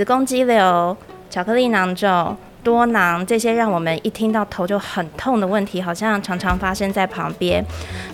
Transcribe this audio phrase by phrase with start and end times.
[0.00, 0.96] 子宫肌瘤、
[1.28, 2.34] 巧克力囊肿、
[2.64, 7.62] 多囊这些，让我们一听到头就很痛的问题，好像常常发生在旁边。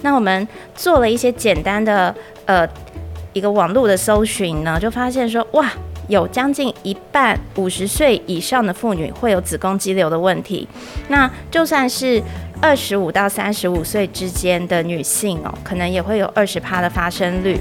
[0.02, 2.12] 那我们做了一些简单的
[2.46, 2.68] 呃
[3.34, 5.70] 一个网络的搜寻呢，就发现说，哇，
[6.08, 10.66] 有将近一半五十岁以上的妇女会有子宫肌瘤的问题。
[11.06, 12.20] 那就算是
[12.60, 17.56] 二十五到三十五岁之间的女性哦，可能也会有二十趴的发生率。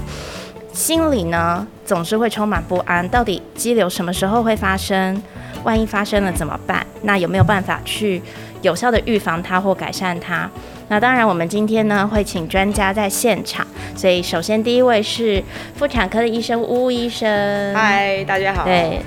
[0.76, 5.20] 心里呢总是会充满不安，到底肌瘤什么时候会发生？
[5.64, 6.86] 万一发生了怎么办？
[7.00, 8.20] 那有没有办法去
[8.60, 10.46] 有效的预防它或改善它？
[10.88, 13.66] 那当然，我们今天呢会请专家在现场，
[13.96, 15.42] 所以首先第一位是
[15.76, 17.74] 妇产科的医生巫医生。
[17.74, 18.64] 嗨，大家好。
[18.64, 19.00] 对，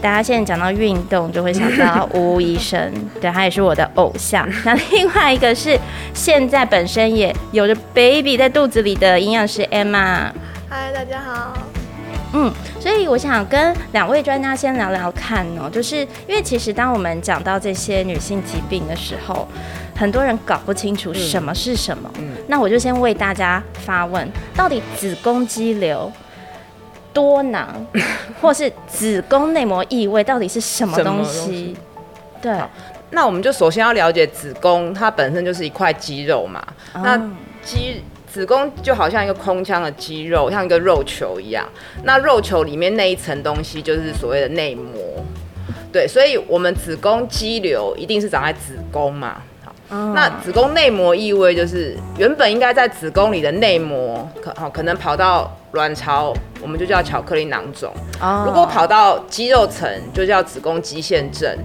[0.00, 4.48] 大家现在讲到运动就会想到巫医生，对他也是我的偶像。
[4.64, 5.78] 那另外一个是
[6.14, 10.30] 现在本身也有着 baby 在肚子里的营养师 Emma。
[10.68, 11.56] 嗨，大家好。
[12.32, 19.46] 嗯，所以我想跟两位专家先聊聊看哦，就是因为其实当我们讲到这些女性疾病的时候，
[19.96, 22.10] 很多人搞不清楚什么是什么。
[22.18, 26.10] 嗯，那我就先为大家发问：到底子宫肌瘤、
[27.12, 27.86] 多囊，
[28.42, 31.76] 或是子宫内膜异位，到底是什么东西？
[32.42, 32.52] 对，
[33.10, 36.60] 那我们就首先要了解子宫，它本身就是一块肌肉嘛。
[36.92, 37.16] 那
[37.64, 38.02] 肌
[38.36, 41.66] 子宫就好像一个空腔的肌肉，像一个肉球一样。
[42.04, 44.92] 那肉球里面那一层东西就是所谓的内膜。
[45.90, 49.40] 对，所以我们子宫肌瘤一定是长在子宫嘛。
[49.64, 49.72] 好，
[50.12, 57.90] 那子宫内膜异位就是原本应该在子宫里的内膜，可好可能跑到卵巢，我们就叫巧克力囊肿。
[58.44, 61.56] 如果跑到肌肉层，就叫子宫肌腺症。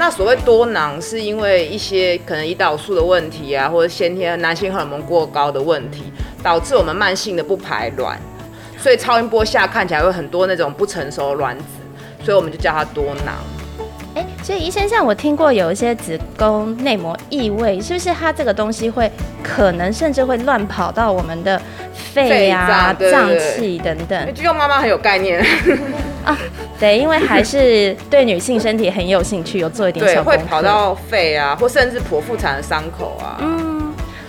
[0.00, 6.04] 那所谓多囊，是因为一些可能胰岛素的问题啊，或者先天男性荷尔蒙过高的问题，
[6.42, 8.18] 导致我们慢性的不排卵，
[8.78, 11.64] 所以超音波下看起来会很多那种不成熟的卵子，
[12.24, 13.34] 所以我们就叫它多囊。
[14.14, 19.10] 哎，所以医生，像我听过有一些子宫内膜异位，是不是它这个东西会
[19.42, 21.60] 可能甚至会乱跑到我们的
[21.94, 24.34] 肺啊、脏器等等？
[24.34, 25.40] 就用妈妈很有概念
[26.24, 26.36] 啊，
[26.78, 33.38] 对，因为还是对女性身体很有兴趣，有做一点对会跑到肺啊，或甚至剖腹产的伤口啊。
[33.40, 33.69] 嗯。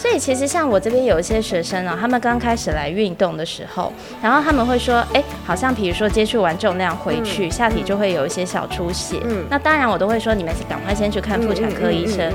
[0.02, 9.20] 所以其实像我这边有一些学生呢，他们刚开始来运动的时候，然后他们会说，哎，好像比如说接触完重量回去，下体就会有一些小出血。
[9.26, 12.34] 嗯，那当然我都会说，你们赶快先去看妇产科医生。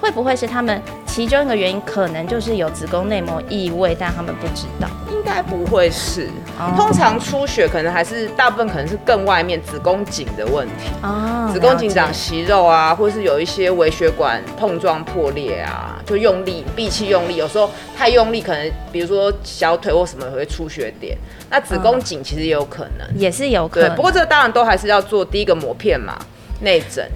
[0.00, 4.88] 会不会是他们其中一个原因，可能就是有子宫内膜异位，但他们不知道？
[5.28, 6.26] 应该不会是，
[6.74, 21.16] 通常出血可能还是大部分可能是更外面子宫颈的问题哦，子宫颈长息肉啊，或是有一些微血管碰撞破裂啊，就用力闭气用力，有时候太用力，可能比如说小腿或什么会出血点。
[21.50, 23.94] 那子宫颈其实也有可能，也是有可能。
[23.94, 26.18] 不过这个当然都还是要做第一个膜片嘛，
[26.62, 27.06] 内诊。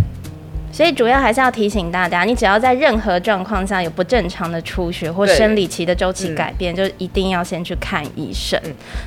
[0.72, 8.58] 所以主要还是要提醒大家，你只要在任何状况下有不正常的出血或生理期的周期改变，就一定要先去看医生。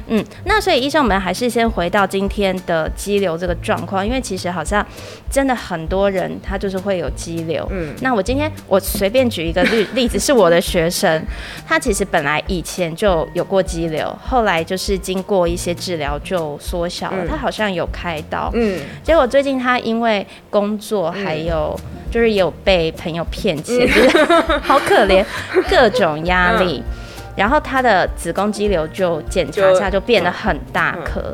[0.07, 4.85] 嗯，那所以医生，我们还是先回到今天的肌瘤这个状况，因为其实好像
[5.29, 7.67] 真的很多人他就是会有肌瘤。
[7.71, 11.25] 嗯，那我今天我随便举一个例例子，是我的学生，
[11.67, 18.51] 他其实本来以前就有过肌瘤，后来就是经过一些治疗就缩小了，他好像有开刀。
[18.53, 21.79] 嗯，结果最近他因为工作还有有，
[22.11, 23.87] 就是有被朋友骗钱，
[24.61, 25.23] 好可怜，
[25.69, 26.83] 各种压力，
[27.35, 31.33] 然后他的子宫肌瘤就检查下就变得很大颗，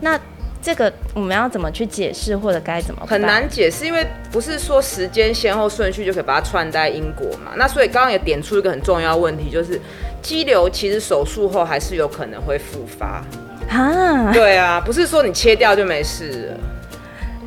[0.00, 0.18] 那
[0.62, 3.06] 这个我们要怎么去解释或者该怎么？
[3.06, 7.52] 很难解释，因为不是说时间先后顺序就可以把它串在因果嘛。
[7.56, 9.80] 那所以刚刚也点出一个很重要问题，就是
[10.20, 13.22] 肌瘤其实手术后还是有可能会复发
[13.70, 14.30] 啊。
[14.34, 16.54] 对啊，不是说你切掉就没事。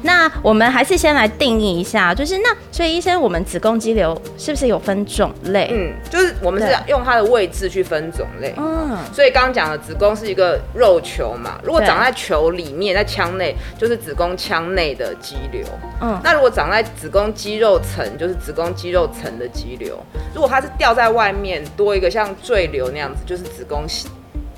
[0.03, 5.69] 那我们还是先来定义一下，就是那所以医生，我们子宫肌瘤是不是有分种类？
[5.71, 8.53] 嗯，就是我们是用它的位置去分种类。
[8.57, 15.65] 嗯，所以刚刚讲的子宫是一个肉球嘛，如果长在球里面，在腔内，就是子宫腔内的肌瘤。
[16.01, 19.97] 嗯，那如果长在子宫肌肉层，就是子宫肌肉层的肌瘤。
[20.35, 23.85] 如果它是掉在外面，多一个像赘瘤那样子，就是子宫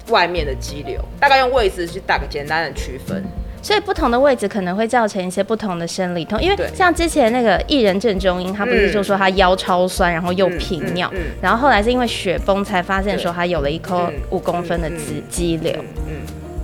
[0.10, 1.00] 外面的肌瘤。
[1.20, 3.24] 大概用位置去打个简单的区分。
[3.66, 15.74] 所以不同的位置可能会造成一些不同的生理痛，因为像之前那个艺人郑中英，他不是就说他腰超酸，然后又频尿，然后后来是因为雪崩才发现说他有了一颗五公分的肌肌瘤。
[16.08, 16.22] 嗯，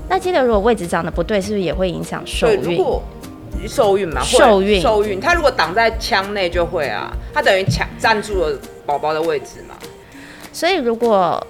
[0.07, 2.80] 那肌瘤如果位置长得不对，是不是也会影响受孕？
[3.68, 5.19] 受孕嘛，受孕，受孕。
[5.19, 8.56] 它如果挡在腔内就会啊，他等于抢占住了
[8.86, 9.74] 宝宝的位置嘛。
[10.53, 11.44] 所以如果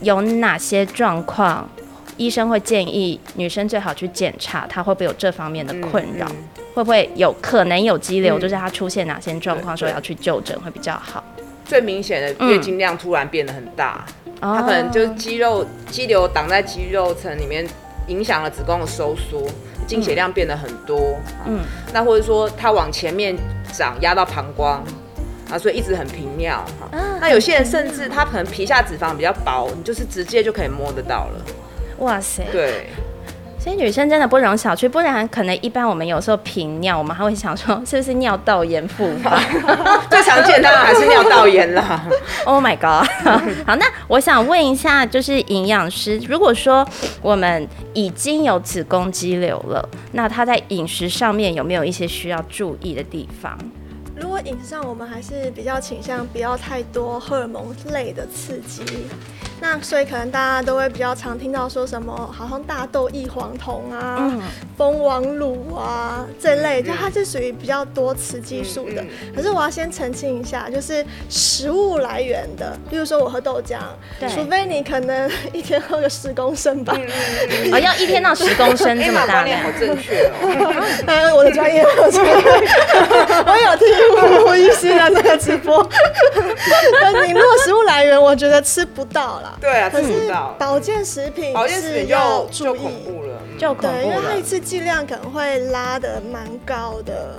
[0.00, 1.70] 有哪些状况？
[2.16, 6.26] 医生会建议女生最好去检查，她会不会有这方面的困扰，
[6.74, 11.22] 会不会有可能有肌瘤，就是她出现哪些状况，说要去就诊会比较好。
[11.64, 14.04] 最明显的月经量突然变得很大，
[14.40, 17.66] 它可能就是肌肉肌瘤挡在肌肉层里面，
[18.08, 19.42] 影响了子宫的收缩，
[19.86, 21.16] 经血量变得很多。
[21.46, 21.60] 嗯，
[21.92, 23.36] 那或者说它往前面
[23.72, 24.84] 长，压到膀胱。
[25.48, 26.88] 啊，所以一直很频尿哈。
[27.20, 31.40] 那有些人甚至他可能皮下脂肪比较薄，你就是直接就可以摸得到了。
[31.98, 32.44] 哇塞！
[32.52, 32.86] 对，
[33.58, 39.40] 所以女生真的不容小觑，不然可能一般我们有时候频尿，我们还会想说 是不是尿道炎复发？
[40.10, 42.04] 最常见当然还是尿道炎啦。
[42.44, 43.08] Oh my god！
[43.66, 46.86] 好，那我想问一下，就是营养师，如果说
[47.20, 53.58] 我们已经有子宫肌瘤了，那他在饮食上面有没有一些需要注意的地方？
[54.14, 58.82] 如果饮食上，我们还是比较倾向不要太多荷尔蒙类的刺激。
[59.60, 64.30] 那所以可能大家都会比较常听到说什么，好像大豆异黄酮啊、
[64.76, 69.02] 蜂王乳啊这类，就它是属于比较多雌激素的。
[69.34, 73.78] 可是我要先澄清一下，就是食物来源的，比如说我喝豆浆，
[74.28, 76.92] 除非你可能一天喝个十公升吧，
[77.72, 81.32] 哦，要一天到十公升这么大量，好正确哦。
[81.36, 83.86] 我的专业， 我有听
[84.46, 85.86] 吴医师的那个直播。
[87.02, 89.58] 那你如果食物来源，我觉得吃不到了。
[89.60, 97.38] 对啊，可是保健食品保健食品就就恐怖了，就恐怖了，因为它一次剂量可能会拉的蛮高的。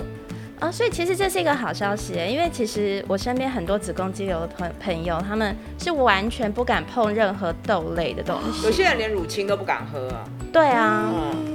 [0.60, 11.10] 啊，所以其实这是一个好消息，因为其实我身边很多子宫肌瘤的朋朋友，他们是完全不敢碰任何豆类的东西，有些人连乳清都不敢喝啊，对啊，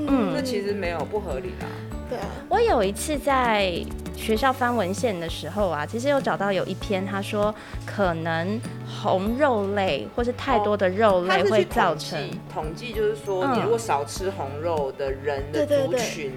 [0.08, 1.66] 嗯，这其实没有不合理的。
[2.10, 2.26] 对啊。
[2.48, 3.74] 我有一次在
[4.16, 7.54] 学校翻文献的时候啊，其实有找到有一篇，他说
[7.86, 8.60] 可能
[9.02, 12.18] 红肉类或是太多的肉类会造成
[12.54, 16.32] 统计，就是说你如果少吃红肉的人的族群，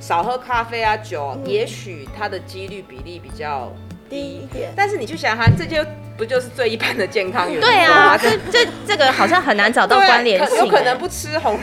[0.00, 3.72] 少喝咖啡啊酒，也许它的几率比例比较
[4.10, 4.72] 低一点。
[4.76, 5.82] 但是你去想哈，这就
[6.18, 11.58] 不就是最一般的健康元素对啊，这这这个好像很难找到 关联性，有可能不吃红。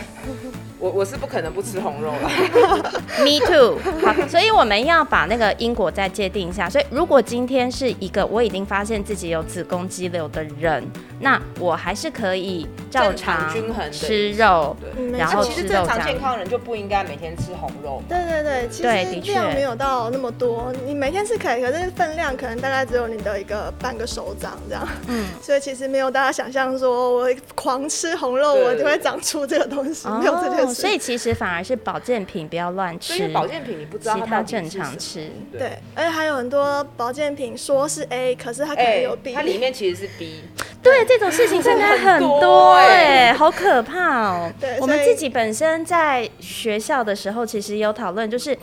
[0.81, 2.29] 我我是不可能不吃红肉了。
[3.21, 3.77] Me too。
[4.03, 6.67] 好，所以我们要把那个因果再界定一下。
[6.67, 10.83] 所以如果今天是一个我已经发现自己有子宫肌瘤的人，
[11.19, 14.75] 那我还是可以照常均衡吃肉，
[15.13, 18.01] 然后其实正常健康人就不应该每天吃红肉。
[18.09, 18.81] 对对对，其
[19.27, 24.87] 实量没有到那么多，你每天是可以，可是分量可能大概只有你的一个半个手掌这样。
[25.07, 30.70] 嗯，所以其实没有大家想象说我狂吃红肉我就会长出这个东西，没有这件事。
[30.73, 40.43] 所以其实反而是保健品不要乱吃，保健品你不知道它正常吃，对，而且还有很多保健品说是 A，可是它可能有 B，它里面其实是 B。
[40.81, 44.51] 对，这种事情真的很多哎，好可怕哦。
[44.59, 48.57] 对，我们自己本身在学校的时候，其实有讨论，就是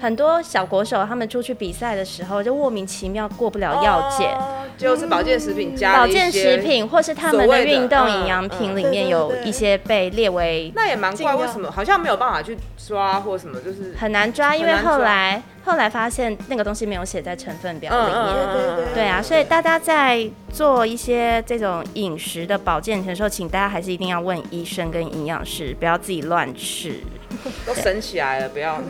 [0.00, 4.36] 很多小国手他们出去比赛的时候，就莫名其妙过不了药检，
[4.78, 12.56] 就是保健食品加保健食品，或是他们的运动营养品里面有一些被列为，那也蛮怪，为什么好像没有办法去
[12.88, 15.42] 抓或什么，就是很难抓，因为后来。
[15.62, 26.94] 后来发现那个东西没有写在成分表里面，对啊，所以大家在做一些这种饮食的保健的时候，请大家还是一定要问医生跟营养师，不要自己乱吃。
[27.66, 28.80] 都省起来了，不要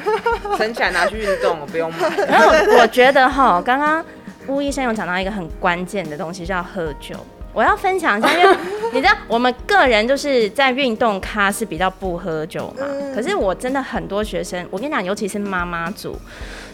[0.59, 2.09] 省起来拿去运动，不用买。
[2.27, 4.05] 然后我觉得哈，刚刚
[4.47, 7.15] 巫医生有讲到一个很关键的东西，叫喝酒。
[7.53, 8.57] 我要分享一下，因为
[8.93, 12.87] 你知道，我们个人就是在运动咖是比较不喝酒嘛。
[13.13, 16.17] 可是我真的很多学生，我跟你讲，尤其是妈妈组，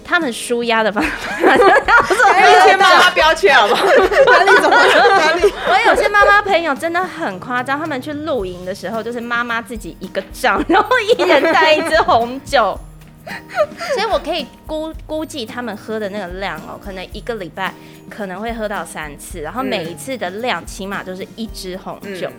[0.07, 3.85] 他们舒压的方法，一些妈妈标签好不好？
[3.85, 5.53] 哪里怎么哪里？
[5.69, 12.79] 我有些妈妈朋友真的很夸张，他们去露营的时候，就是妈妈自己一个帐，然后一人带一支红酒。
[13.95, 17.75] 所以，我可以估估计他们喝的那个量哦，可能一个礼拜
[18.09, 22.31] 可能会喝到三次，然后每一次的量起码就是一支红酒。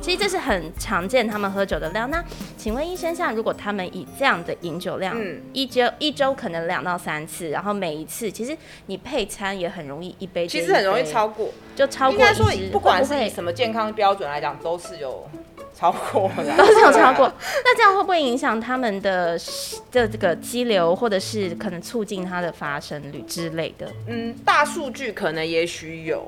[0.00, 2.08] 其实这是很常见他们喝酒的量。
[2.10, 2.22] 那
[2.56, 5.16] 请问医生，像如果他们以这样的饮酒量，
[5.52, 12.12] 一周一周可能两到三次，然后每一次其实你配餐也很容易一杯，其实很容易超过，就超过。
[12.12, 15.28] 应该说，不管是以什么健康标准来讲，都是有。
[15.78, 17.30] 超过了， 都是有超过。
[17.62, 19.38] 那这样会不会影响他们的
[19.92, 23.86] 的这个肌瘤，或者是可能促进它的发生率之类的？
[24.06, 26.26] 嗯，大数据可能也许有，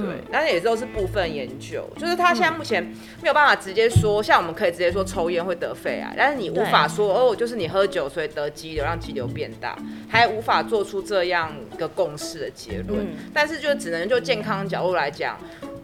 [0.00, 1.88] 对，但是也都是部分研究。
[1.96, 2.82] 就是他现在目前
[3.22, 9.76] 没有办法直接说，像我们可以直接说抽烟会得肺癌，但是你无法说哦，就是你喝酒所以得肌瘤，让肌瘤变大，
[10.08, 13.06] 还无法做出这样一个共识的结论。
[13.34, 15.38] 但是就只能就健康角度来讲。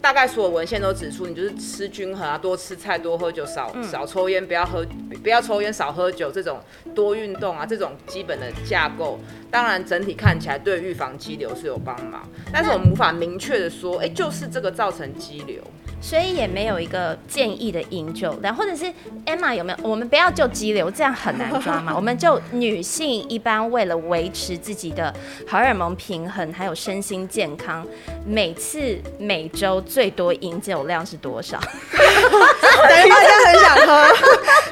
[0.05, 4.85] 大概所有文献都指出，你就是吃均衡啊，多吃菜，多喝酒，少少抽烟，不要喝，
[5.23, 6.61] 不要抽烟，少喝酒，这种
[6.95, 9.19] 多运动啊，这种基本的架构，
[9.51, 15.63] 当然整体看起来对预防肌瘤是有帮忙，但是我们无法明确的说，哎，就是这个造成肌瘤。
[16.05, 18.85] 所以也没有一个建议的饮酒量，或者是
[19.25, 19.79] Emma 有没有？
[19.89, 21.95] 我们不要就肌瘤，这样很难抓嘛。
[21.97, 25.13] 我们就女性一般为了维持自己的
[25.49, 27.87] 荷尔蒙平衡，还有身心健康，
[28.27, 31.59] 每次每周最多饮酒量是多少？
[31.91, 34.15] 等于大家很想喝，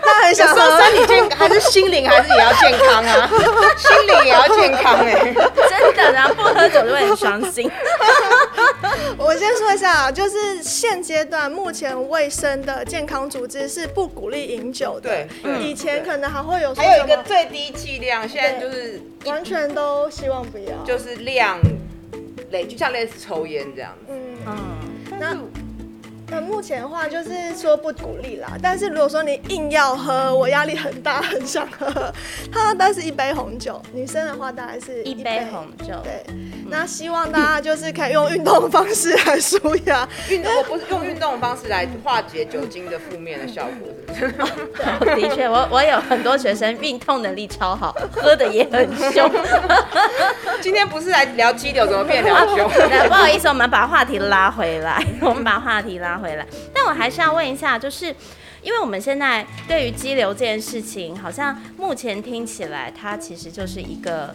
[0.03, 3.31] 他很想喝， 身体健还是心灵还是也要健康啊？
[3.79, 7.71] 心灵也要健康哎，真的，然后不喝酒就会很伤心。
[9.19, 15.11] 我先说一下，就是现阶段目前卫生的健康组织是不鼓励饮酒的。
[15.43, 21.59] 对，以前可能还会有，还有一个最低剂量，现在就是完全都希望不要，就是量
[22.51, 24.13] 累，就像类似抽烟这样子。
[24.47, 24.59] 嗯，
[25.19, 25.37] 那。
[26.35, 32.11] 那目前的话就是说不鼓励啦，但是如果说你硬要喝，我压力很大，很想喝，
[32.51, 35.95] 它但是一杯红酒，女生的话大概是一杯红酒。
[36.03, 36.25] 对，
[36.73, 43.89] 那希望大家就是可以用运动方式来舒压，运动不是用运动的方式来化解酒精的负面的效果，
[44.19, 44.47] 是不
[45.05, 45.21] 是？
[45.21, 49.31] 的确，我我有很多学生运动能力超好，喝的也很凶。
[50.63, 52.67] 今天不是来聊激流，怎么变聊凶？
[53.07, 56.17] 不好意思，我们把话题拉回来， 我们把话题拉。
[56.17, 58.07] 回来，但我还是要问一下，就是
[58.63, 64.35] 因为我们现在对于激流这件事情，好像目前听起来，它其实就是一个。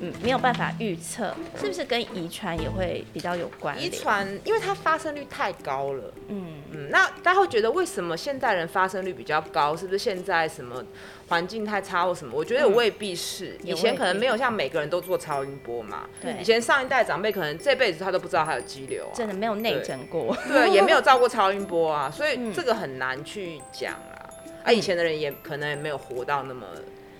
[0.00, 3.80] 嗯，没有办法预测，是不是跟遗传也会比较有关？
[3.80, 6.12] 遗传，因为它发生率太高了。
[6.28, 9.76] 嗯嗯，那大家会觉得为什么现代人发生率比较高？
[9.76, 10.82] 是不是现在什么
[11.28, 12.32] 环境太差或什么？
[12.34, 16.08] 我觉得未必是，以前可能没有像每个人都做超音波嘛。
[16.20, 20.34] 对，以前上一代长辈可能这辈子他都不知道他有肌瘤啊，真的没有内诊过。
[20.48, 24.16] 对， 也没有照过超音波啊，所以这个很难去讲啊。
[24.64, 26.66] 啊，以前的人也可能也没有活到那么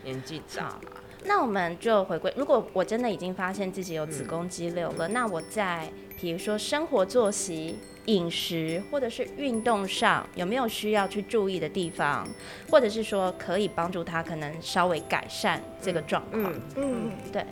[0.03, 0.93] 年纪长嘛。
[1.25, 12.27] 那我们就回归，如果我真的已经发现自己有子宫肌瘤了，那我在比如说生活作息、饮食或者是运动上，有没有需要去注意的地方，
[12.71, 16.55] 或者是说可以帮助他可能稍微改善这个状况？
[16.77, 17.45] 嗯，对。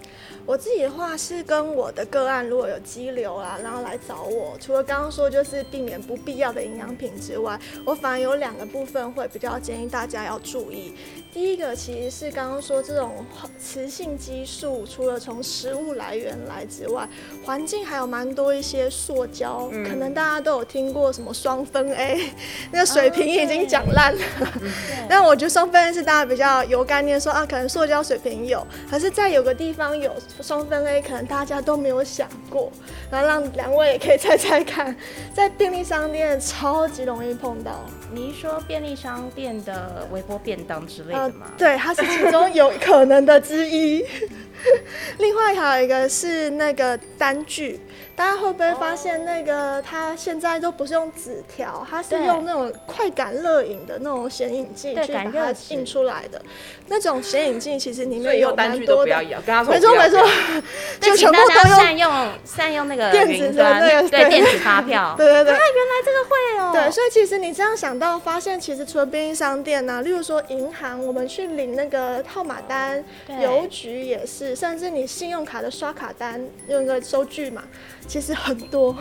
[0.47, 10.95] 我自己的话是跟我的个案，如果有肌瘤啊，然后来找我，除了刚刚说就是避免不必要的营养品之外，我反而有两个部分会比较建议大家要注意。
[11.33, 13.25] 第一个其实是刚刚说这种
[13.59, 17.09] 雌性激素，除了从食物来源来之外，
[17.45, 22.33] 环境还有蛮多一些塑胶，可能大家都有听过什么双酚 A，
[22.73, 24.21] 那个水瓶已经讲烂了。
[25.09, 30.13] 但我觉得双酚 A 是大家比较有概念，说啊，可能塑胶水瓶有，可是在有个地方有。
[30.41, 32.73] 双酚 A 可能大家都没有想过，
[33.11, 34.97] 然后让两位也可以猜猜看，
[35.35, 37.85] 在便利商店超级容易碰到。
[38.13, 41.47] 你一说便利商店的微波便当之类的吗？
[41.57, 44.05] 对，它是其中有可能的之一。
[45.19, 47.81] 另外还有一个是那个单据。
[48.17, 56.43] 大家会不会发现，那个它现在都不是用纸条，它是用那种快感热影的那种显影剂去把它印出来的。
[56.89, 59.23] 那种显影剂其实里面有蛮多的，
[59.69, 60.19] 没错没错，
[61.01, 65.15] 就全部都善用善用那个电子的那个对电子发票。
[65.17, 66.48] 对对对，啊，原来这个会哦。
[66.89, 73.05] 对，所以其实你这样想到，发现其实除了便利商店呐，例如说银行，我们去领那个号码单，
[73.43, 77.63] 邮局也是，甚至你信用卡的刷卡单用个收据嘛。
[78.07, 78.97] 其实很多，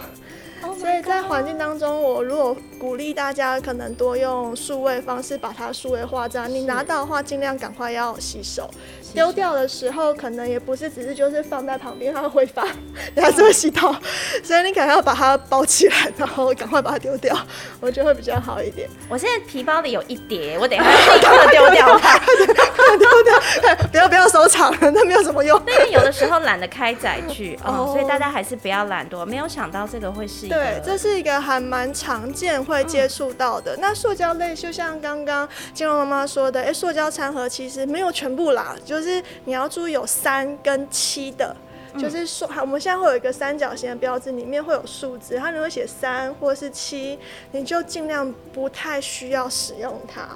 [0.78, 8.70] 所以在环境当中，我如果鼓励大家可能多用数位方式把它数位化，这样你拿到的话，尽量赶快要洗手。
[9.14, 12.68] 丢掉的时候，可能也不是只是就是放在旁边，它会发，
[13.16, 13.96] 它是会洗到，
[14.44, 17.36] 所以你可能要把它包起来，然后赶快把它丢掉，
[17.80, 18.88] 我觉得会比较好一点。
[19.10, 22.20] 我现在皮包里有一叠，我等一下立刻丢掉它，
[23.00, 25.58] 丢掉，不要不要收藏，那没有什么用。
[25.60, 29.26] 因为有的时候懒得开载具哦，所以大家还是不要懒惰。
[29.26, 33.78] 没有想到这个会是一个，对，这是一个还蛮常见会接触到的。
[33.78, 38.98] 那塑胶类，就像刚刚金融妈妈说的，哎，塑胶餐盒其实没有全部啦，就。
[38.98, 41.56] 就是你要注意有三跟七的，
[42.00, 47.20] 就是说，我们现在会有一个三角形的标志，里面会有数字，它如果写三或是七，
[47.52, 50.28] 你就尽量不太需要使用它，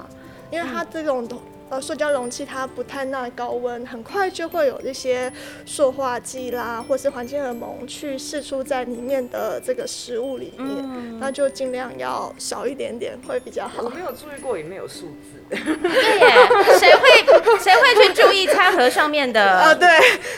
[0.48, 1.28] 因为它这种。
[1.72, 5.32] 呃，塑胶容器它不太耐高温，很快就会有一些
[5.64, 13.84] 塑化剂啦，或是环境荷尔蒙去释出在里面的这个食物里面，那就尽量要少一点点会比较好。
[13.84, 15.41] 我没有注意过，也没有数字。
[15.56, 19.60] 对耶，谁会谁会去注意餐盒上面的？
[19.60, 19.88] 哦，对，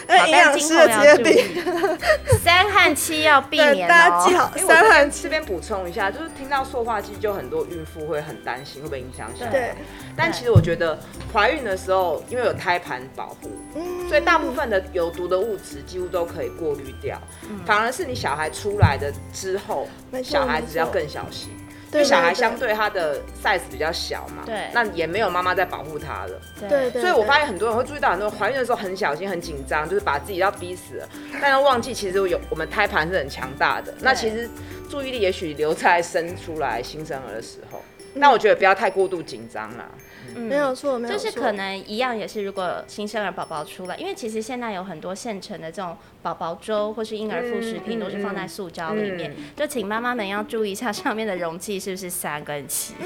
[0.07, 1.63] 那营养师的直接比
[2.43, 4.51] 三和七要避免大家记好。
[4.57, 9.51] 三和七这边补充一下，就是听到塑化剂，就很多孕妇会很担心会不会影响小孩。
[9.51, 9.75] 对。
[10.17, 10.99] 但其实我觉得
[11.33, 13.51] 怀孕的时候，因为有胎盘保护，
[14.09, 17.21] 所以大部分的有毒的物质几乎都可以过滤掉。
[17.67, 19.89] 反而是你小孩出来的之后，
[20.23, 21.51] 小孩子要更小心。
[21.95, 31.09] 因为小孩相对他的 size 比较小嘛，对，那也没有妈妈在保护他了，对，所以我发现很多人会注意到，很多怀孕的时候很小心、很紧张，就是把自己要逼死了，
[31.41, 34.51] 但要忘记其实有我们胎盘是很强大的，那其实
[34.91, 37.81] 注意力也许留在生出来新生儿的时候。
[38.17, 39.91] 那我觉得不要太过度紧张了，
[40.37, 52.95] 没有错，没有错，就是可能一样也是，如果新生儿宝宝出来，因为其实现在有很多现成的这种宝宝粥或是婴儿副食品，都是放在塑胶里面，就请妈妈们要注意一下上面的容器是不是三跟七，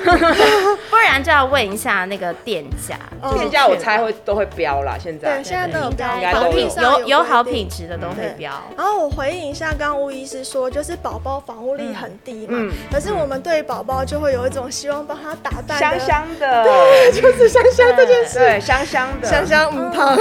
[0.88, 2.96] 不然就要问一下那个店家，
[3.34, 5.34] 店家我猜会都会标啦，现在。
[5.34, 8.52] 对，现在都有标，好品有有好品质的都会标。
[8.76, 14.98] 然后我回应一下，刚刚吴医师说，就是宝宝防护力很低嘛，可是我们对宝宝就会有一种希望。
[15.08, 20.14] 帮他打扮香香的， 对，就是香香这件事，对，香香的，香香五汤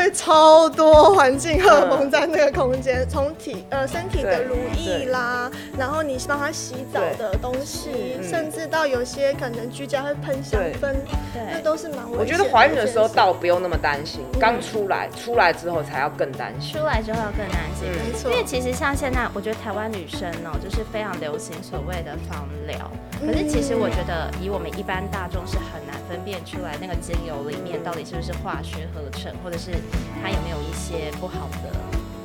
[0.00, 10.94] 会超多环境荷尔蒙在那个空间，从体呃身体的乳液啦，然后你帮他洗澡的东西，甚至到有些可能居家会喷香氛，
[11.32, 11.98] 对，那都是蛮。
[12.10, 18.30] 我觉得怀孕的时候倒不用那么担心，刚出来，出来之后才要更担心，出来之后要更担心，没错。
[18.30, 22.90] 因为其实像现在，我觉得台湾女生哦，就是非常流行所谓的芳疗，
[23.20, 23.90] 可是其实我。
[23.90, 29.72] 觉得以我们一般大众是很难分辨出来那个精油里面到底是不是化学合成，或者是
[30.22, 31.70] 他有没有一些不好的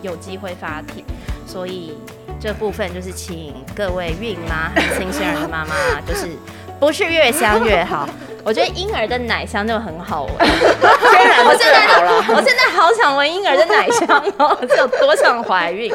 [0.02, 1.04] 有机会发帖，
[1.46, 1.98] 所以
[2.40, 6.38] 这部分就是请各位孕妈和新生儿的妈妈，就是
[6.80, 8.08] 不是越香越好。
[8.46, 15.92] 我觉得婴儿的奶香就很好闻， 天然我现在我现在好想闻婴儿的奶香哦， 是有多想怀孕。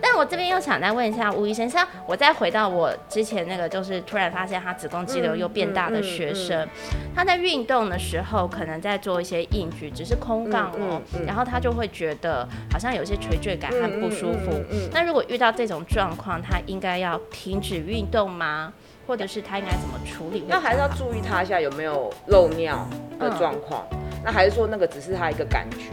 [0.00, 6.66] 但我这边又想再问一下吴医生，像我再回到我之前那个，就是突然发现他子宫肌瘤又变大的学生，
[7.14, 14.64] 他在运动的时候可能在做一些硬举，只是空杠哦，然后他就会觉得好像有些垂坠感和不舒服。
[14.94, 18.72] 那如果遇到这种状况，他应该要停止运动吗？
[19.08, 20.44] 或者是他应该怎么处理？
[20.46, 22.86] 那还是要注意他一下有没有漏尿
[23.18, 23.86] 的状况。
[24.22, 25.88] 那还是说那个只是他一个感觉？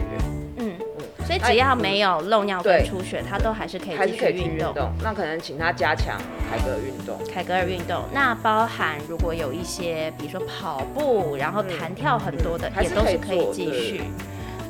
[0.58, 1.04] 嗯嗯。
[1.24, 4.92] 所以只要没有漏尿跟出血，他都还是可以继续运动。
[5.02, 7.18] 那可能请他加强凯格尔运动。
[7.32, 14.02] 凯格尔运动，那包含如果有一些，比如说跑步，然后弹跳很多的，也都是可以继续。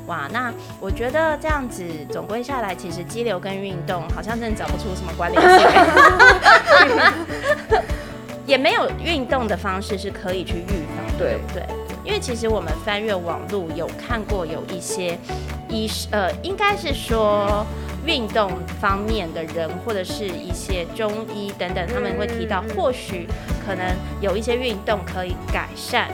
[0.07, 1.83] 哇，那我觉得这样子
[2.13, 5.67] 总归下来，其实肌瘤跟运动好像真的找不出什么关联性。
[8.47, 11.63] 也没有运动的方式是可以去预防，对不对？
[12.05, 15.19] 因为其实我们翻阅网络有看过有一些
[15.69, 17.67] 医呃，应该是说
[18.07, 23.27] 运动方面的人或者是一些中医等等，他们会提到或许
[23.67, 23.85] 可能
[24.21, 26.09] 有一些运动可以改善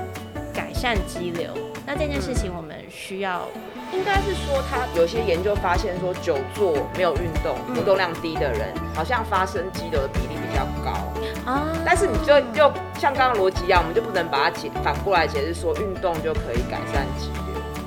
[0.55, 1.51] 改善肌瘤。
[1.87, 3.47] 那这件事情我们需要。
[3.92, 11.12] 应该是说，他有些研究发现说，久坐没有运动、活动量低的人，好像发生肌瘤的比例比较高
[11.44, 11.72] 啊。
[11.85, 17.42] 但是你就就像刚刚逻辑一样，我们就不能把它解反过来解释说，运动就可以改善肌瘤。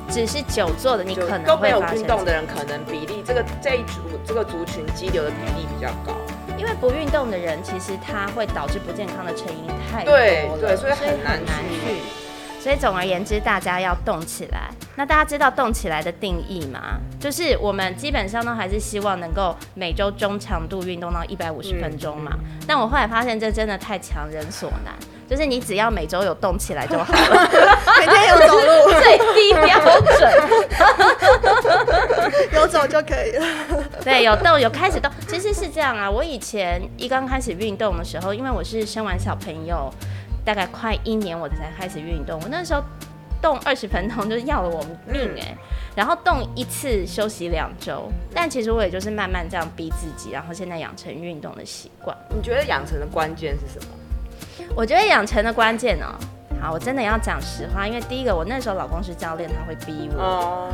[0.08, 6.16] 只是久坐的你可能都没有运动的人，可能比例这个这一组这个族群肌瘤的比例比较高。
[6.58, 11.40] 因为不运动的人，其实他会导致不健康的成因太多了，对对，所以很难
[11.70, 12.15] 去。
[12.66, 14.72] 所以总而言之，大家要动起来。
[14.96, 17.00] 那大家知道动起来的定义吗？
[17.20, 22.32] 就是我们基本上都还是希望能够每周中强度运动到一百五十分钟嘛。
[22.66, 24.96] 但我后来发现，这真的太强人所难。
[25.30, 27.50] 就是你只要每周有动起来就好了，
[28.00, 30.34] 每天有走路， 最低标准，
[32.54, 33.46] 有走就可以了。
[34.04, 36.10] 对，有动有开始动，其实是这样啊。
[36.10, 39.94] 我以前一刚开始运动的时候，因为我是生完小朋友。
[40.46, 42.40] 大概快一年，我才开始运动。
[42.44, 42.82] 我那时候
[43.42, 45.58] 动二十分钟，就是要了我命哎。
[45.96, 52.16] 然后动一次休息两周，但其实我也就是慢慢这样逼自己，然后现在养成运动的习惯。
[52.30, 54.68] 你觉得养成的关键是什么？
[54.76, 56.14] 我觉得养成的关键哦，
[56.62, 60.70] 好，我真的要讲实话，因为第一个，我那时候老公是教练，他会逼我。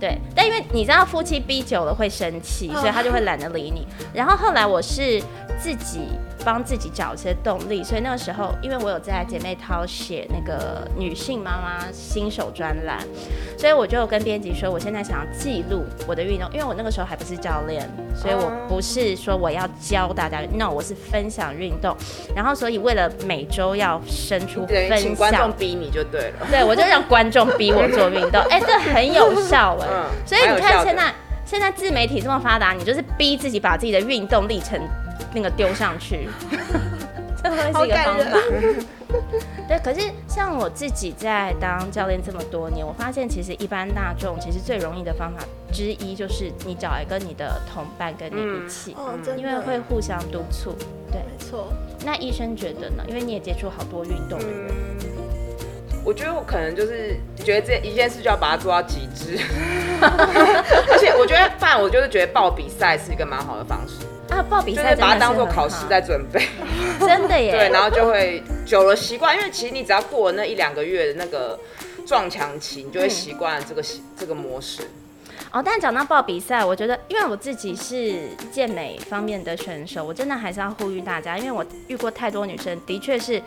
[0.00, 3.86] 对，但因为你知道夫妻逼久了会生气，所以他就会懒得理你。
[4.12, 5.22] 然后后来我是
[5.58, 6.08] 自己。
[6.44, 12.98] 帮自己找一些动力，所以那个时候，因为我有在姐妹淘写那个女性妈妈新手专栏，
[13.56, 21.96] 所以我就跟编辑说，我现在想要记录我的运动，因为我那个时候还不是教练，所以我不是说我要教大家，no，我是分享运动。
[22.36, 30.04] 然后，所以为了每周要生出分享，请观众逼你就对了，对我就让观众逼我做运动， 哎，这很有效哎。
[30.26, 34.80] 所以你看现在现在自媒体这么发达，你就是逼自己把自己的运动历程。
[35.32, 36.28] 那个丢上去，
[37.40, 38.38] 这会是一个方法。
[39.68, 48.96] 对，可是像我自己在当教练这么多年，我发现其实一般大众其实最容易的方法之一就是你找一个你的同伴跟你一起，
[49.36, 50.76] 因为会互相督促。
[51.12, 51.72] 对，没错。
[52.04, 53.04] 那医生觉得呢？
[53.06, 54.74] 因为你也接触好多运动的人，
[56.04, 59.38] 我觉得我可能就是觉得这一件事就要把它做到极致，
[60.00, 64.06] 而且我觉得，反我就是觉得报比赛是一个蛮好的方式。
[64.34, 66.40] 啊，报比赛把它当做考试在准备，
[66.98, 67.52] 真的耶。
[67.52, 71.58] 对，然后就会久了习惯，因为其实你只要过了那一两个月的那个
[72.06, 73.84] 撞墙期，你就会习惯这个
[74.18, 74.82] 这个模式。
[75.52, 78.14] 哦，但讲到报比赛，我觉得因为我自己是
[78.50, 83.40] 健美方面的选手，我真的还是要呼吁大家，因为我遇过太多女生，的确是。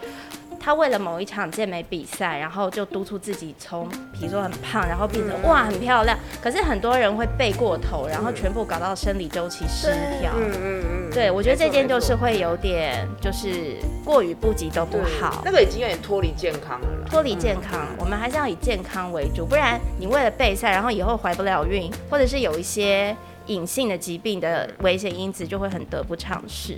[0.67, 6.19] 他为了某一场健美比赛，然后就督促自己从，比如说很胖，然后变成哇很漂亮。
[6.43, 10.33] 可是很多人会背过头，然后全部搞到生理周期失调。
[10.35, 11.09] 嗯嗯嗯。
[11.09, 15.41] 对，我觉得这件就是会有点，就是过于不及都不好。
[15.45, 16.87] 那个已经有点脱离健康了。
[17.09, 26.77] 脱离健康，我们还是要以健康为主，不然你为了备赛，然后以后怀不了孕，或者是有一些隐性的疾病的危险因子，就会很得不偿失。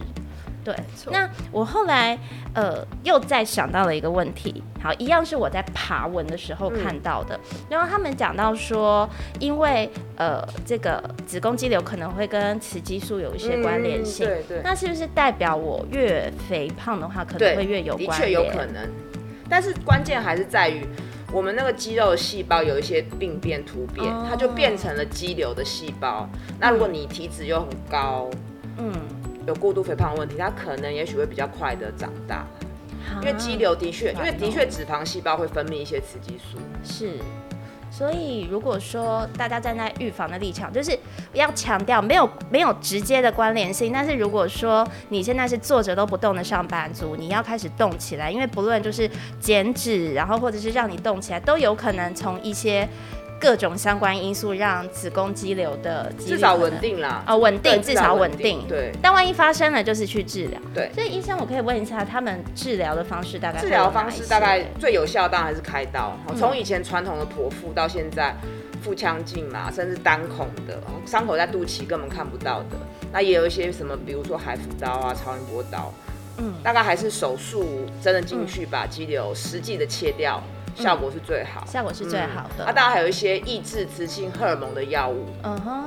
[0.70, 2.16] 对，那我后来
[2.54, 18.88] 呃又再想到了一个问题，好，一样是我在爬文的时候看到的，然后他们讲到说，因为呃这个子宫肌瘤可能会跟雌激素有一些关联性，对对，那是不是代表我越肥胖的话，可能会越有关的确有可能，
[19.50, 20.86] 但是关键还是在于
[21.34, 26.30] 我们那个肌肉细胞有一些病变突变，它就变成了肌瘤的细胞。
[26.60, 28.30] 那如果你体脂又很高，
[28.78, 28.94] 嗯。
[29.50, 32.46] 有过度肥胖的问题，它可能也许会比较快的长大，
[33.20, 36.60] 因为肌瘤的确，因为的确脂肪细胞会分泌一些雌激素。
[36.84, 37.18] 是，
[37.90, 40.96] 所以如果说大家站在预防的立场，就是
[41.34, 43.92] 要强调没有没有直接的关联性。
[43.92, 49.10] 但是如果说你现在是坐着都不动的上班族，你要开始动起来，因为不论就是
[49.40, 52.88] 减脂，然后或者是让你动起来，都有可能从一些。
[53.40, 58.66] 各种相关因素让子宫肌瘤的至少稳定啦，哦，稳定，至少稳定。
[58.68, 60.60] 对，但万一发生了，就是去治疗。
[60.74, 63.62] 对，所以医生，我可以问一下，他们治疗的方式大概？
[63.62, 66.18] 治疗方式大概最有效当然还是开刀。
[66.38, 68.36] 从以前传统的剖腹到现在
[68.82, 72.78] 腹腔镜嘛，甚至单孔的，伤口在肚脐根本看不到的。
[73.12, 75.94] 那也有一些什么，比如说海扶刀啊、超音波刀，
[76.38, 77.66] 嗯，大概还是手术
[78.02, 80.44] 真的进去把肌瘤实际的切掉。
[80.84, 82.66] 效果是最好，效果是最好的。
[82.66, 85.28] 啊，当然还有一些抑制雌性荷尔蒙的药物。
[85.44, 85.84] 嗯哼，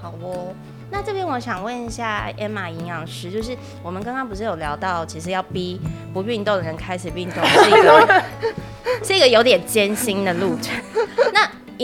[0.00, 0.54] 好哦。
[0.90, 5.80] 那这边我想问一下 Emma 营养师，就是我们刚刚不是有聊到，其实要逼
[6.12, 8.24] 不运动的人开始运动是一个
[9.02, 10.74] 是一个有点艰辛的路程。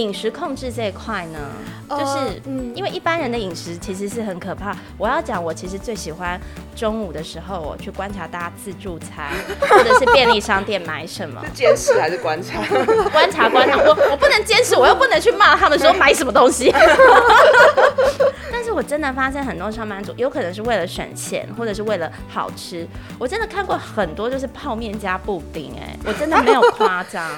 [0.00, 1.38] 那饮食控制这一块呢？
[1.90, 2.40] 就是
[2.74, 4.74] 因为一般人的饮食其实是很可怕。
[4.96, 6.40] 我要讲，我其实最喜欢
[6.74, 11.42] 中午的时候，我去观察大家自助餐 或者是便利商店买什么。
[11.44, 12.62] 是监视还是观察？
[13.12, 16.72] 观察观察，我我不能监视，我又不能去骂他们说买什么东西。
[18.50, 22.88] 但是我真的发现很多上班族有可能是为了省钱，或者是为了好吃。
[23.18, 27.28] 我真的看过很多就是泡面加布丁，哎，我真的没有夸张。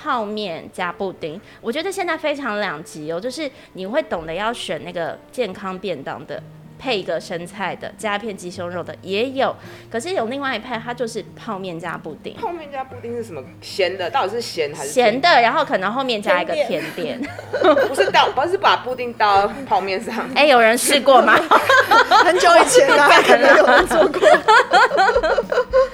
[0.00, 6.42] 泡面加布丁，我觉得现在非常两极哦，就是你会懂得要选那个健康便当的。
[6.80, 9.52] 配一个生菜的，加一片鸡胸肉的也有，
[9.90, 12.32] 可是有另外一派，它就是泡面加布丁。
[12.34, 13.42] 泡面加布丁是什么？
[13.60, 15.28] 咸的，到底是咸还是咸的？
[15.42, 17.20] 然后可能后面加一个甜点。
[17.88, 20.24] 不是倒，不是把布丁倒到泡面上。
[20.36, 21.34] 哎，有人试过吗？
[22.24, 24.20] 很久以前了，可能有人做过。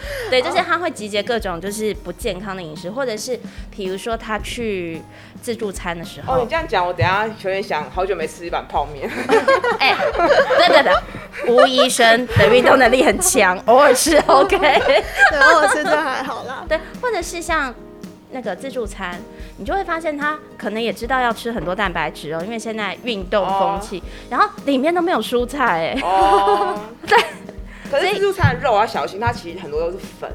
[0.30, 3.38] 对，就是他会集结各种就是不健康的饮食，或者是
[3.70, 5.00] 比如说他去。
[5.42, 9.06] 自助餐的时候，哦，你这样讲，我等下有点想，好久没吃一碗泡面。
[9.78, 9.94] 哎，
[10.56, 15.04] 对对对，吴医生的运动能力很强，偶尔吃 OK，对，
[15.38, 16.64] 偶尔吃这还好啦。
[16.66, 17.74] 对，或者是像
[18.30, 19.20] 那个自助餐，
[19.58, 26.02] 你就会发现他可能也知道要吃很多蛋白质哦，因为现在运动风气，然后里面都没有蔬菜，哎，
[27.06, 27.18] 对。
[27.90, 30.30] 可是自助餐的肉要小心，它其实很多都是粉。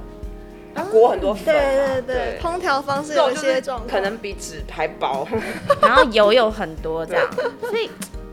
[0.76, 5.28] 它，裹很多粉，对对对，烹调方式有一些状可能比纸还薄，
[5.82, 7.28] 然后油有很多这样，
[7.62, 7.90] 所以。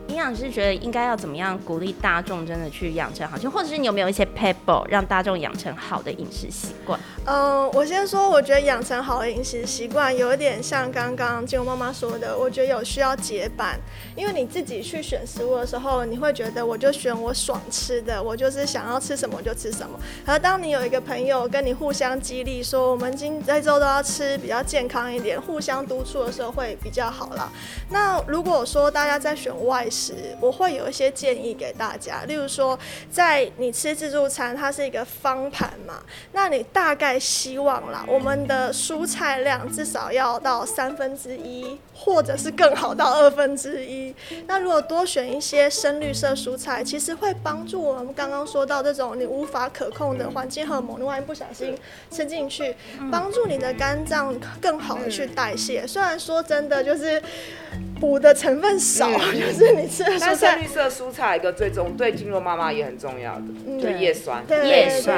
[0.07, 6.99] 营养师觉得应该要怎么样鼓励大众真的去养成好，就或者是你有没有一些 pebble 让大众养成好的饮食习惯？
[7.25, 13.77] 嗯，我先说，我觉得养成好的饮食习惯有一点像刚刚金妈妈说的，我觉得有需要结伴，
[14.15, 19.99] 因为你自己去选食物的时候，你会觉得我就选我爽吃的，我就是想要吃什么就吃什么。
[20.25, 27.51] 而当你有一个朋友跟你互相激励，说我们今这周都要吃比较健康一点，互相督促的时候会比较好了。
[27.89, 30.06] 那如果说大家在选外食，
[30.39, 32.77] 我会有一些建议给大家，例如说，
[33.09, 44.13] 在你吃自助餐，它是一个方盘嘛，那你大概希望啦，我们的蔬菜量至少要到三分之一，或者是更好到二分之一。
[44.47, 51.77] 那如果多选一些深绿色蔬菜，其实会帮助我们刚刚说到这种你无法可控的环境荷尔蒙，你万一不小心
[52.11, 52.75] 吃进去，
[53.11, 55.85] 帮助你的肝脏更好的去代谢。
[55.87, 57.21] 虽然说真的就是。
[57.99, 60.55] 补的成分少，就是你吃的蔬菜。
[60.57, 63.43] 绿色蔬菜一个最重对经络妈妈也很重要的，
[63.81, 64.43] 就叶酸。
[64.49, 65.17] 叶酸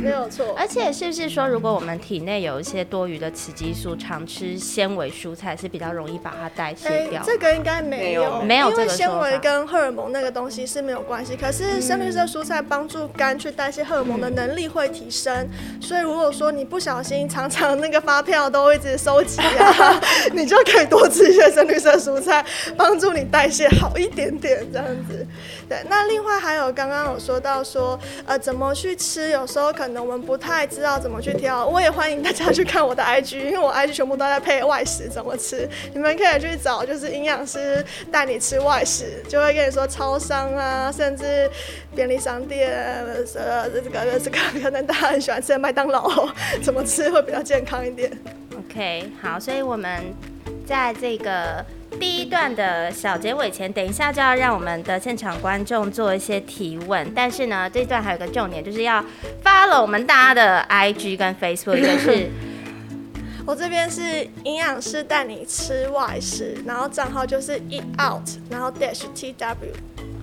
[0.00, 0.54] 没有错。
[0.56, 7.22] 而且是不是说，如果我们体内有一些多余的雌激素，常吃纤维蔬菜是比较容易把它代谢掉？
[7.24, 11.36] 这个应该没有，没有因为纤维跟荷尔蒙那个东西是没有关系。
[11.36, 15.46] 可是深绿色蔬菜帮助肝去代谢荷尔蒙的能力会提升，
[15.80, 20.00] 所以如果说你不小心常常那个发票都一直收集啊，
[20.32, 22.07] 你就可以多吃一些深绿色蔬。
[22.08, 22.42] 蔬菜
[22.76, 25.26] 帮助你代谢好一点点，这样子。
[25.68, 29.28] 对，那另外还有刚刚有说到说，呃，怎么去吃？
[29.28, 31.66] 有时候可能我们不太知道怎么去挑。
[31.66, 35.68] 我也欢迎大家去看我的 IG，因为我 IG 全部都在配外食怎么吃。
[35.92, 41.50] 你们可以去找，就是营养师带你吃外食，就会跟你说超商啊，甚至
[41.94, 42.72] 便利商店，
[43.36, 46.28] 呃，这个这个可能大家很喜欢吃的麦当劳，
[46.62, 48.10] 怎么吃会比较健康一点。
[48.58, 50.02] OK，好，所以我们
[50.66, 51.64] 在这个。
[51.98, 57.10] 第一段的小结尾前，等一下就要让我们的现场观众做一些提问。
[57.14, 59.04] 但是呢，这一段还有个重点，就是要
[59.44, 62.30] follow 我们大家的 IG 跟 Facebook，就是
[63.44, 69.72] 我这边是营养师带你吃外食，然后账号就是 Eat Out，然后 Dash T W。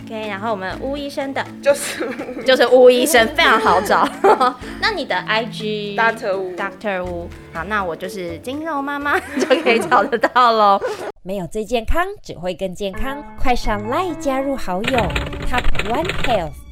[0.06, 2.08] OK，然后我们巫医生的，就是
[2.46, 4.08] 就是巫医生，非常好找。
[4.80, 10.80] 那你的 IG Doctor 巫，Doctor 巫，好，那我就是金肉妈妈 就可以找得到喽。
[11.24, 15.00] 没有最健康，只会更健康，快上 Line 加入好友
[15.50, 16.64] ，Top One Health。